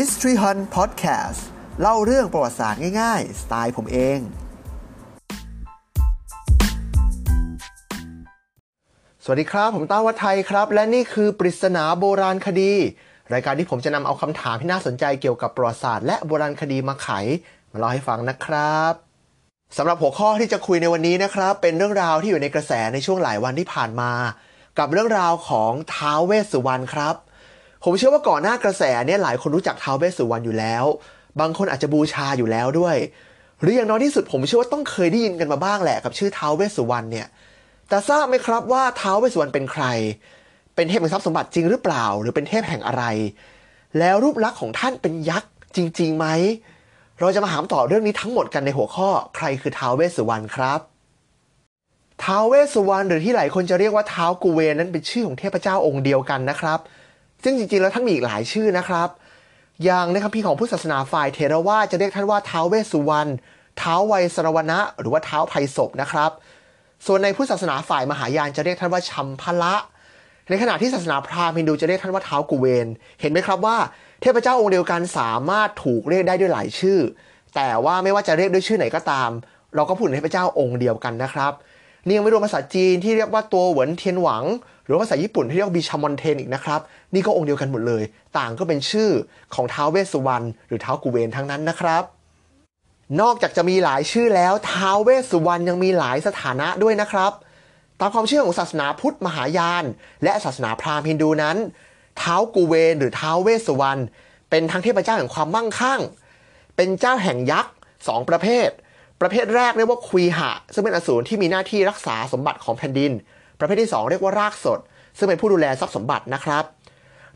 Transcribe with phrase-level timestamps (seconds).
[0.00, 1.40] History Hunt Podcast
[1.80, 4.18] เล่าเรื่องประวัติศาสตร์ง่ายๆ สไตล์ผมเอง
[9.24, 12.72] สวัสดีครับ ผมต้าวัฒไทยครับ และนี่คือปริศนาโบราณคดี
[13.32, 17.08] รายการที่ผมจะนำเอาคำถามที่น่าสนใจเกี่ยวกับประวัติศาสตร์และโบราณคดีมาไข
[17.72, 18.92] มาเล่าให้ฟังนะครับ
[19.76, 24.12] สำหรับหัวข้อที่จะคุยในวันนี้นะครับ เป็นเรื่องราวที่อยู่ในกระแสในช่วงหลายวันที่ผ่านมา
[24.78, 27.16] กับเรื่องราวของท้าวเวสสุวรรณครับ
[27.84, 30.84] ผมเชื่อว่าก่อนหน้ากระแสเนี่ยหลายคนรู้จักท้าวเวสสุวรรณอยู่แล้ว
[31.40, 32.96] บางคนอาจจะบูชาอยู่แล้วด้วย
[33.60, 37.26] หรืออย่างน้อยที่สุดผมเชื่อว่าต้องเคยได้ยินกันมาบ้างแหละกับชื่อท้าวเวสสุวรรณเนี่ย
[37.88, 39.84] แต่ทราบไหมครับว่าท้าวเวสสุวรรณเป็นใคร
[40.74, 43.04] เป็นเทพแห่งทรัพย์สมบัติจริงหรือเปล่า หรือเป็นเทพแห่งอะไร
[43.98, 46.26] แล้วรูปลักษณ์ของท่านเป็นยักษ์จริงๆไหม
[47.18, 50.80] เราจะมาถามต่อเรื่องนี้ทั้งหมดกันในหัวข้อ ใครคือท้าวเวสสุวรรณครับ
[52.24, 56.78] ท้าวเวสสุวรรณหรือที่หลายคนจะเรียกว่าท้าวกุเวนนั้นเป็นชื่อของเทพเจ้าองค์เดียวกันนะครับ
[57.42, 59.08] ซึ่งจริงๆ แล้วท่านมีอีกหลายชื่อนะครับ
[59.84, 63.30] อย่างในคัมภีร์ของพุทธศาสนาฝ่ายเทรวาจะเรียกท่านว่าท้าวเวสสุวรรณ
[63.80, 66.30] ท้าวไวยสรวนะหรือว่าท้าวไพศพนะครับ
[67.06, 69.74] ส่วนในพุทธศาสนาฝ่ายมหายานจะเรียกท่านว่าชัมพละ
[70.48, 72.86] ในขณะที่ศาสนาพราหมณ์ฮินดูจะเรียกท่านว่าท้าวกุเวน
[73.20, 73.76] เห็นไหมครับว่า
[74.20, 76.98] เทพเจ้าองค์เดียวกันสามารถถูกเรียกได้ด้วยหลายชื่อ
[77.54, 79.30] แต่ว่าไม่ว่าจะเรียกด้วยชื่อไหนก็ตาม
[79.74, 81.52] เราก็พูดถึงเทพเจ้าองค์เดียวกันนะครับ
[82.06, 84.44] นี่ยังไม่รวมภาษาจีนที่เรียกว่าตัวเหวินเทียนหวัง
[84.86, 86.80] หรือภาษาญี่ปุ่นที่เรียกว่าบิชามอนเทนอีกนะครับ
[87.14, 88.02] นี่ก็องค์เดียวกันหมดเลย
[88.38, 89.10] ต่างก็เป็นชื่อ
[89.54, 92.02] ของท้าวเวสสุวรรณหรือท้าวกุเวนทั้งนั้นนะครับ
[93.20, 97.32] นอกจากจะมีหลายชื่อแล้วท้าวเวสสุวรรณยังมีหลายสถานะด้วยนะครับ
[98.00, 99.84] ตามความเชื่อของศาสนาพุทธมหายาน
[100.24, 101.56] และศาสนาพราหมณ์ฮินดูนั้น
[102.20, 104.02] ท้าวกุเวนหรือท้าวเวสสุวรรณ
[104.50, 106.00] เป็นทั้งเทพเจ้าแห่งความมั่งคั่ง
[106.76, 107.72] เป็นเจ้าแห่งยักษ์
[108.08, 108.68] สองประเภท
[109.20, 113.12] ประเภทแรกเรียกว่าคุยหะ ซึ่งเป็นอสูรที่มีหน้าที่รักษาสมบัติของแผ่นดิน
[113.58, 114.80] ประเภทที่ 2 เรียกว่ารากสด
[115.18, 116.64] ซึ่งเป็นผู้ดูแลทรัพย์สมบัตินะครับ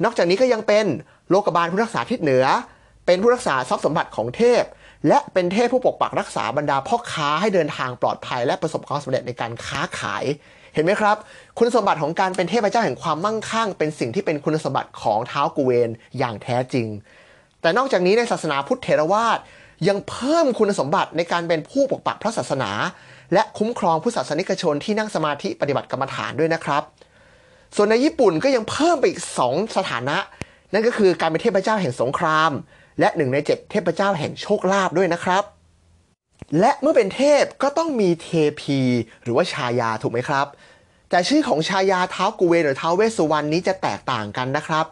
[0.05, 0.87] นอกจากนี้ก็ยังเป็น
[1.31, 2.45] โลกบาลผู้รักษาทิศเหนือ
[3.07, 4.63] เป็นผู้รักษาทรัพย์สมบัติของเทพ
[5.09, 10.25] และเป็นเทพผู้ปกปักรักษาบรรดาพ่อค้าให้เดินทางปลอดภัย และประสบความสำเร็จในการค้าขาย
[10.75, 11.17] เห็นไหมครับ
[11.59, 16.87] คุณสมบัติของการเป็นเทพเจ้าแห่งความมั่งคั่ง เป็นสิ่งที่เป็นคุณสมบัติของเท้ากุเวนอย่างแท้จริง
[17.61, 19.39] แต่นอกจากนี้ในศาสนาพุทธเถรวาท
[19.89, 22.71] ยังเพิ่มคุณสมบัติในการเป็นผู้ปกปักพระศาสนา
[23.35, 26.83] และคุ้มครองผู้ศาสนิกชนที่นั่งสมาธิปฏิบัติกรรมฐานด้วยนะครับ
[27.77, 30.17] ส่วนในญี่ปุ่นก็ยังเพิ่มไปอีก 2 สถานะ
[30.73, 32.51] นั่นก็คือการเป็นเทพเจ้าแห่งสงคราม
[33.01, 35.45] และหนึ่งใน 7 เทพเจ้าแห่งโชคลาภด้วยนะครับ
[36.61, 38.29] และเมื่อเป็นเทพก็ต้องมีเท
[38.61, 38.79] พี
[39.23, 40.47] หรือว่าชายาถูกไหมครับ
[41.11, 44.87] แต่ชื่อของชายาเท้ากุเวนหรือเท้าเวสสุวรรณนี้จะแตกต่างกันนะครับ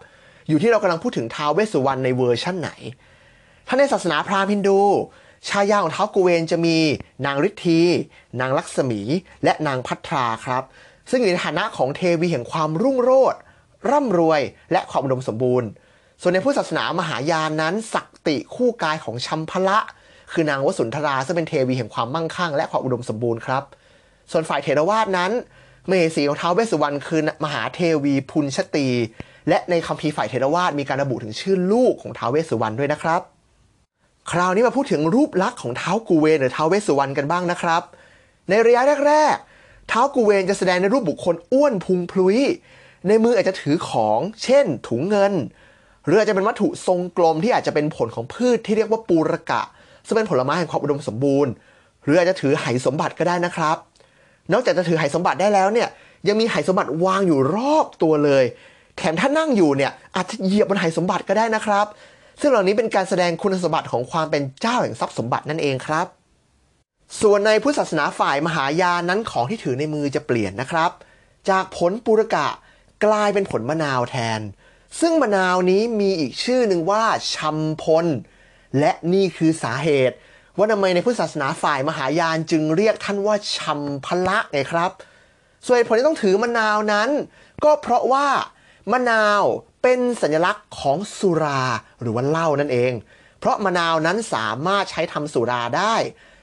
[0.49, 2.71] อยู่ที่เรากำลังพูดถึงเท้าเวสสุวรรณในเวอร์ชั่นไหน
[3.71, 4.81] ถ้าในศาสนาพราหมณ์ฮินดู
[5.49, 6.77] ชายาของเท้ากุเวนจะมี
[7.27, 7.81] นางฤทธี
[8.41, 9.01] นางลักษมี
[9.45, 10.63] และนางพัทราครับ
[11.11, 13.41] ซึ่งอยู่ในฐานะของเทวีแห่งความรุ่งโรจน์
[13.91, 14.41] ร่ำรวย
[14.73, 15.69] และความอุดมสมบูรณ์
[16.21, 19.79] ส่วนในพุทธศาสนามหายานนั้นศักติคู่กายของชัมพละ
[20.33, 23.63] คือนางวสุนทราซึ่งเป็นเทวีแห่งความมั่งคั่งและความอุดมสมบูรณ์ครับ
[24.31, 25.31] ส่วนฝ่ายเทรวาสนั้น
[25.89, 28.87] มเหสีของท้าวเวสสุวรรณคือมหาเทวีพุนชตี
[29.49, 33.23] และในคัมภีร์ฝ่ายเทรวาสมีการระบุถึงชื่อลูกของท้าวเวสสุวรรณด้วยนะครับ
[34.31, 37.83] คราวนี้มาพูดถึงรูปลักษณ์ของเท้ากูเวนหรือเท้าเวสสุวรรณกันบ้างนะครับ
[38.49, 42.37] ในระยะแรกๆเท้ากูเวนจะแสดงในรูปบุคคลอ้วนพุงพลุย
[43.09, 45.33] ในมืออาจจะถือของ เช่น ถุงเงิน
[46.05, 49.63] หรืออาจจะเป็นวัตถุทรงกลมที่อาจจะเป็นผลของพืชที่เรียกว่าปูรกะ
[50.07, 51.53] ซึ่งเป็นผลไม้แห่งความอุดมสมบูรณ์
[52.05, 53.77] หรืออาจจะถือไหสมบัติก็ได้นะครับ
[54.53, 55.89] นอกจากจะถือไหสมบัติได้แล้วเนี่ย
[56.29, 58.45] ยังมีไหสมบัติวางอยู่รอบตัวเลย
[58.97, 61.87] แถมถ้านั่งอยู่เนี่ยอาจจะเหยียบบนไหสมบัติก็ได้นะครับ
[62.41, 66.07] ซึ่งเหล่านี้เป็นการแสดงคุณสมบัติของความเป็นเจ้าแห่งทรัพย์สมบัตินั่นเองครับ
[67.21, 70.91] ส่วนในพุทธศาสนาฝ่ายมหายานนั้นของที่ถือในมือจะเปลี่ยนนะครับ
[71.51, 72.49] จากผลปุรกะ
[73.05, 74.41] กลายเป็นผลมะนาวแทน
[75.01, 77.05] ซึ่งมะนาวนี้มีอีกชื่อหนึ่งว่า
[77.35, 78.07] ชัมพล
[78.79, 80.17] และนี่คือสาเหตุ
[80.57, 84.91] ว่าทำไมในพุทธศาสนาฝ่ายมหายานจึงเรียกท่านว่าชัมพละไงครับ
[85.67, 87.09] ส่วนผลที่ต้องถือมะนาวนั้น
[87.65, 88.27] ก็เพราะว่า
[88.93, 89.43] มะนาว
[89.83, 91.63] เป็นสัญลักษณ์ของสุรา
[92.01, 92.93] หรือว่าเหล้านั่นเอง
[93.39, 95.95] เพราะมะนาวนั้นสามารถใช้ทำสุราได้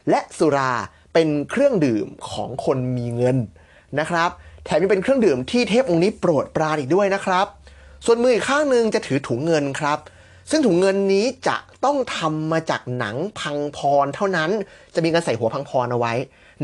[0.09, 0.71] และสุรา
[1.13, 3.37] เป็นเครื่องดื่มของคนมีเงิน
[3.99, 4.29] นะครับ
[4.65, 7.45] แถมยังเป็นเครื่องดื่มที่เทพองค์นี้โปรดปรานอีกด้วยนะครับ
[8.05, 9.99] ส่วนมืออีกข้างหนึ่งจะถือถุงเงินครับ
[10.49, 14.49] ซึ่งถุงเงินนี้จะต้องทำมาจากหนังพังพรเท่านั้น
[14.95, 16.13] จะมีการใส่หัวพังพรเอาไว้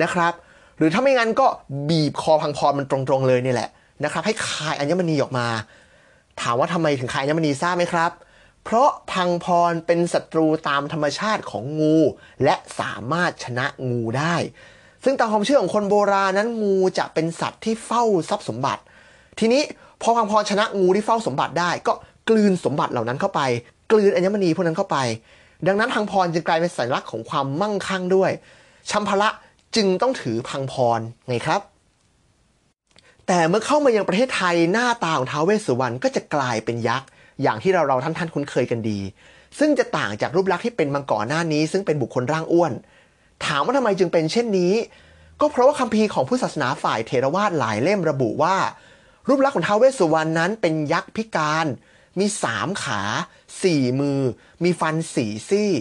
[0.02, 0.34] นะครับ
[0.78, 1.48] หรือถ้าไม่งั้นก็
[1.90, 3.70] บีบคอพังพรมันตรงๆเลยนี่แหละ
[4.04, 5.48] นะครับ ให้คายอัญมณีออกมา
[6.42, 8.12] ถามว่าทำไมถึงคายอัญมณีทราบไหมครับ
[8.64, 11.98] เพราะพังพรเป็นศัตรูตามธรรมชาติของงู
[12.44, 14.36] และสามารถชนะงูได้
[15.04, 18.82] ซึ่งตามความเชื่อของคนโบราณนั้นงูจะเป็นสัตว์ที่เฝ้าทรัพย์สมบัติ
[19.40, 19.62] ทีนี้
[20.02, 21.94] พอพังพรชนะงูที่เฝ้าสมบัติได้ ก็
[22.30, 23.42] กลืนสมบัติเหล่านั้นเข้าไป
[23.92, 24.98] กลืนอัญมณีพวกนั้นเข้าไป
[25.68, 28.32] ดังนั้นพังพรจึงกลายเป็นสัญลักษณ์ของความมั่งคั่งด้วย
[28.90, 29.30] ชัมพละ
[29.76, 31.62] จึงต้องถือพังพรไงครับ
[33.28, 37.08] แต่เมื่อเข้ามายังประเทศไทยหน้าตาของท้าวเวสสุวรรณก็จะกลายเป็นยักษ์
[37.42, 39.00] อย่างที่เราเราท่านท่านคุ้นเคยกันดี
[39.60, 42.72] ซึ่งจะต่างจากรูปลักษณ์ที่เป็นมาก่อนหน้านี้ ซึ่งเป็นบุคคลร่างอ้วน
[43.46, 44.74] ถามว่าทำไมจึงเป็นเช่นนี้
[45.42, 48.58] ก็เพราะว่าคัมภีร์ของผู้ศาสนาฝ่ายเทรวาสหลายเล่มระบุว่า
[49.28, 51.66] รูปลักษณ์ของท้าวเวสสุวรรณนั้นเป็นยักษ์พิการ
[52.20, 53.02] มีสามขา
[53.64, 54.20] สี่มือ
[54.64, 55.72] มีฟันสี่ซี่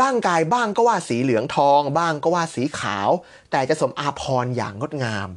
[0.00, 3.08] ร่างกายบ้างก็ว่าสีเหลืองทอง บ้างก็ว่าสีขาว
[3.50, 5.28] แต่จะสมอาพรณ์อย่างงดงาม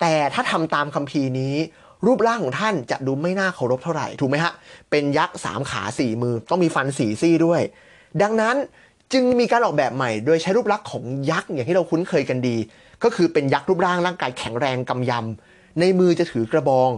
[0.00, 1.54] แต่ถ้าทำตามคัมภีร์นี้
[2.06, 4.52] รูปร่างของท่านจะดูไม่น่าเคารพเท่าไหร่ถูกไหมฮะ
[4.90, 7.60] เป็นยักษ์สามขาสี่มือ ต้องมีฟันสี่ซี่ด้วย
[8.22, 8.56] ดังนั้น
[9.12, 12.56] จึงมีการออกแบบใหม่ โดยใช้รูปลักษณ์ของยักษ์อย่างที่เราคุ้นเคยกันดี
[13.02, 16.90] ก็คือเป็นยักษ์รูปร่างร่างกายแข็งแรงกำยำในมือจะถือกระบอง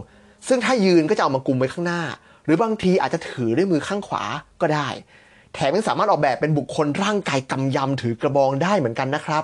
[0.47, 2.01] ซึ่งถ้ายืนก็จะเอามากุมไว้ข้างหน้า
[2.45, 4.23] หรือบางทีอาจจะถือด้วยมือข้างขวา
[4.61, 4.87] ก็ได้
[5.53, 9.43] แถมยังสามารถออกแบบเป็นบุคคลร่างกายกำยำถือกระบองได้เหมือนกันนะครับ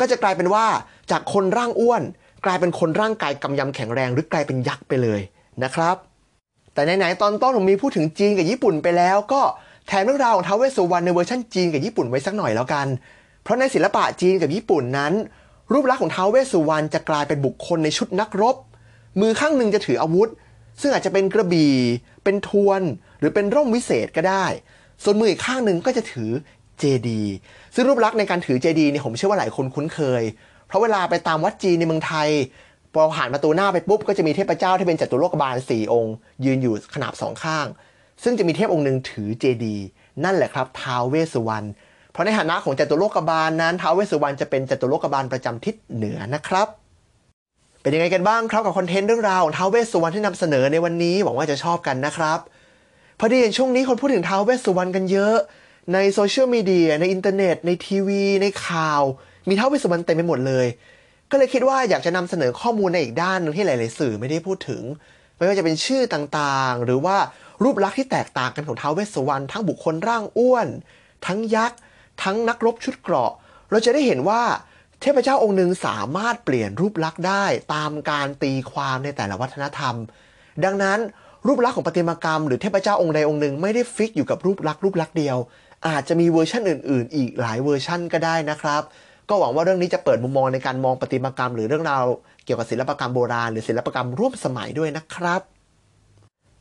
[0.00, 0.66] ก็จะกลายเป็นว่า
[1.10, 2.02] จากคนร่างอ้วน
[2.46, 5.20] กลายเป็นคนร่างกายกำยำแข็งแรง หรือกลายเป็นยักษ์ไปเลย
[5.64, 5.96] นะครับ
[6.72, 9.42] แต่ไหนๆตอนต้นผมมีพูดถึงจีนกับญี่ปุ่นไปแล้ว ก็
[9.86, 12.86] แถมเรื่องราวของท้าวเวสสุวรรณในเวอร์ชันจีนกับญี่ปุ่นไว้สักหน่อยแล้วกัน
[13.42, 15.12] เพราะในศิลปะจีนกับญี่ปุ่นนั้น
[15.72, 18.56] รูปลักษณ์ของท้าวเวสสุวรรณจะกลายเป็นบุคคลในชุดนักรบ
[19.20, 20.28] มือข้างหนึ่งจะถืออาวุธ
[20.80, 21.74] ซึ่งอาจจะเป็นกระบี่
[22.24, 22.82] เป็นทวน
[23.18, 24.46] หรือเป็นร่มวิเศษก็ได้
[25.02, 26.30] ส่วนมืออีกข้างหนึ่งก็จะถือ
[26.78, 27.22] เจดีย์
[27.74, 30.22] ซึ่งรูปลักษณ์ในการถือเจดีย์เนี่ยผมเชื่อว่าหลายคนคุ้นเคย
[30.66, 32.28] เพราะเวลาไปตามวัดจีนในเมืองไทย
[32.94, 36.14] พอผ่านประตูหน้าไปปุ๊บก็จะมีเทพเจ้าที่เป็นจัตุโลกบาลสี่องค์
[36.44, 37.66] ยืนอยู่ขนาบสองข้าง
[38.22, 39.76] ซึ่งจะมีเทพองค์หนึ่งถือเจดีย์
[40.24, 41.66] นั่นแหละครับท้าวเวสสุวรรณ
[42.12, 46.68] เพราะในฐานะของจัตุโลกบาลนั้นท้าวเวสสุวรรณจะเป็นจัตุโลกบาลประจำทิศเหนือนะครับ
[47.82, 52.38] เป็นยังไงกันบ้างครับกับคอนเทนต์เรื่องราวของท้าวเวสสุวรรณที่นำเสนอในวันนี้หวังว่าจะชอบกันนะครับ
[53.18, 55.36] พอดีอย่างช่วงนี้คนพูดถึงท้าวเวสสุวรรณกันเยอะ
[55.94, 59.02] ในโซเชียลมีเดียในอินเทอร์เน็ตในทีวี ในข่าว
[59.48, 60.66] มีเท้าวเวสุวรรณเต็มไปหมดเลย
[61.30, 64.82] ก็เลยคิดว่าอยากจะนำเสนอข้อมูลในอีกด้านหนึงที่หลาย ๆ สื่อไม่ได้พูดถึง
[65.36, 67.16] ไม่ว่าจะเป็นชื่อต่างๆ หรือว่า
[67.62, 70.68] รูปลักษณ์ที่แตกต่างกันของท้าวเวสสุวรรณทั้งบุคคลร่างอ้วน
[71.26, 71.78] ทั้งยักษ์
[72.22, 73.32] ทั้งนักรบชุดเกราะ
[73.70, 74.42] เราจะได้เห็นว่า
[75.00, 77.44] เทพเจ้าองค์หนึ่งสามารถเปลี่ยนรูปลักษณ์ได้
[77.74, 79.94] ตามการตีความในแต่ละวัฒนธรรม
[80.64, 80.98] ดังนั้น
[81.46, 85.36] รูปลักษณ์ของประติมากรรมหรือเทพเจ้าองค์ใดองค์หนึ่งไม่ได้ฟิกอยู่กับรูปลักษณ์รูปลักษณ์เดียว
[85.88, 88.82] อาจจะมีเวอร์ชันอื่น ๆ อีกหลายเวอร์ชันก็ได้นะครับ
[89.28, 92.04] ก็หวังว่าเรื่องนี้จะเปิดมุมมองในการมองประติมากรรม หรือเรื่องราว
[92.44, 95.40] เกี่ยวกับศิลปกรรมโบราณ หรือศิลปกรรมร่วมสมัยด้วยนะครับ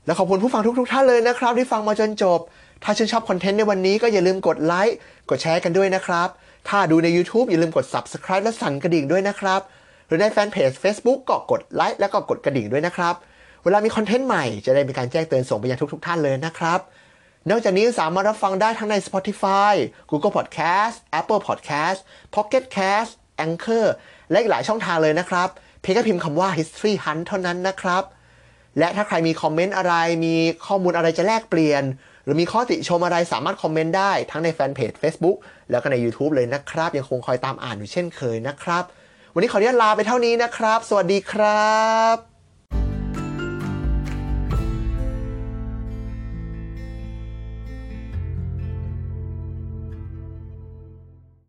[0.05, 2.39] และขอบคุณผู้ฟังทุกๆท่านเลยนะครับ ที่ฟังมาจนจบ
[2.83, 4.95] ถ้าชื่นชอบคอนเทนต์ในวันนี้ก็อย่าลืมกดไลค์
[5.29, 6.29] กดแชร์กันด้วยนะครับ
[6.69, 9.61] ถ้าดูใน YouTube อย่าลืมกด Subscribe และสั่นกระดิ่งด้วยนะครับ
[10.07, 13.15] หรือในแฟนเพจ Facebook ก็กดไลค์แล้วก็กดกระดิ่งด้วยนะครับ
[13.63, 16.79] เวลามีคอนเทนต์ใหม่จะได้มีการแจ้งเตือนส่งไปยังทุกๆท่านเลยนะครับ
[17.49, 19.73] นอกจากนี้สามารถรับฟังได้ทั้งใน Spotify
[20.09, 21.99] Google Podcast Apple Podcast
[22.35, 23.11] Pocket Cast
[23.45, 23.85] Anchor
[24.31, 25.49] และอีกหลายช่องทางเลยนะครับ
[25.81, 28.03] เพียงแค่พิมพ์คำว่า History Hunt เท่านั้นนะครับ
[28.79, 29.93] และถ้าใครมีคอมเมนต์อะไร
[30.25, 31.83] มีข้อมูลอะไรจะแลกเปลี่ยน
[32.23, 35.37] หรือมีข้อติชมอะไรสามารถคอมเมนต์ได้ทั้งในแฟนเพจ Facebook
[35.71, 38.83] แล้วก็ใน YouTube เลยนะครับ ยังคงคอยตามอ่านอยู่เช่นเคยนะครับ
[39.33, 41.75] วันนี้ขออนุญาตลาไปเท่านี้นะครับ สวัสดีครั
[42.15, 42.34] บ